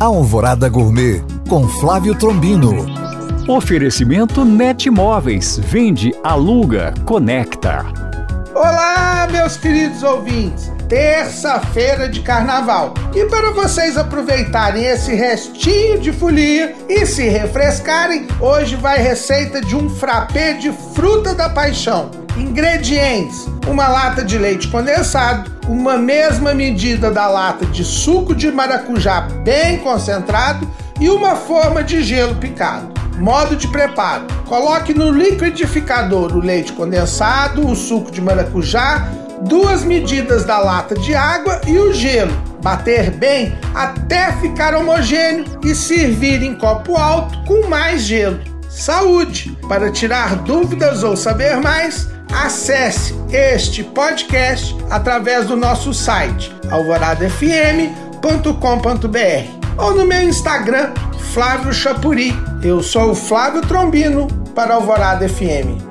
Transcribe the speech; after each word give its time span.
A 0.00 0.06
Alvorada 0.06 0.66
Gourmet, 0.66 1.22
com 1.46 1.68
Flávio 1.68 2.14
Trombino. 2.14 2.86
Oferecimento 3.46 4.46
Net 4.46 4.88
Móveis 4.88 5.58
Vende, 5.58 6.10
aluga, 6.24 6.94
conecta. 7.04 7.84
Olá, 8.54 9.28
meus 9.30 9.58
queridos 9.58 10.02
ouvintes. 10.02 10.72
Terça-feira 10.88 12.08
de 12.08 12.22
carnaval. 12.22 12.94
E 13.14 13.26
para 13.26 13.50
vocês 13.50 13.98
aproveitarem 13.98 14.86
esse 14.86 15.12
restinho 15.14 16.00
de 16.00 16.12
folia 16.12 16.74
e 16.88 17.04
se 17.04 17.28
refrescarem, 17.28 18.26
hoje 18.40 18.76
vai 18.76 18.96
receita 19.02 19.60
de 19.60 19.76
um 19.76 19.90
frappé 19.90 20.54
de 20.54 20.72
fruta 20.94 21.34
da 21.34 21.50
paixão. 21.50 22.10
Ingredientes: 22.40 23.46
uma 23.68 23.86
lata 23.88 24.24
de 24.24 24.38
leite 24.38 24.66
condensado, 24.68 25.50
uma 25.68 25.98
mesma 25.98 26.54
medida 26.54 27.10
da 27.10 27.28
lata 27.28 27.66
de 27.66 27.84
suco 27.84 28.34
de 28.34 28.50
maracujá 28.50 29.22
bem 29.44 29.76
concentrado 29.78 30.66
e 30.98 31.10
uma 31.10 31.36
forma 31.36 31.84
de 31.84 32.02
gelo 32.02 32.34
picado. 32.36 32.98
Modo 33.18 33.54
de 33.56 33.68
preparo: 33.68 34.24
coloque 34.46 34.94
no 34.94 35.12
liquidificador 35.12 36.34
o 36.34 36.40
leite 36.40 36.72
condensado, 36.72 37.66
o 37.68 37.76
suco 37.76 38.10
de 38.10 38.22
maracujá, 38.22 39.06
duas 39.42 39.84
medidas 39.84 40.42
da 40.44 40.58
lata 40.58 40.94
de 40.94 41.14
água 41.14 41.60
e 41.66 41.76
o 41.78 41.92
gelo. 41.92 42.32
Bater 42.62 43.10
bem 43.10 43.54
até 43.74 44.32
ficar 44.32 44.74
homogêneo 44.74 45.44
e 45.62 45.74
servir 45.74 46.42
em 46.42 46.54
copo 46.54 46.96
alto 46.96 47.38
com 47.44 47.68
mais 47.68 48.02
gelo. 48.02 48.40
Saúde! 48.70 49.54
Para 49.68 49.90
tirar 49.90 50.36
dúvidas 50.36 51.02
ou 51.02 51.16
saber 51.16 51.56
mais, 51.56 52.06
Acesse 52.32 53.12
este 53.32 53.82
podcast 53.82 54.74
através 54.88 55.46
do 55.46 55.56
nosso 55.56 55.92
site 55.92 56.54
alvoradafm.com.br 56.70 58.48
ou 59.82 59.94
no 59.94 60.04
meu 60.06 60.22
Instagram, 60.22 60.92
Flávio 61.32 61.72
Chapuri. 61.72 62.32
Eu 62.62 62.82
sou 62.82 63.10
o 63.12 63.14
Flávio 63.14 63.62
Trombino 63.62 64.28
para 64.54 64.74
Alvorada 64.74 65.28
FM. 65.28 65.89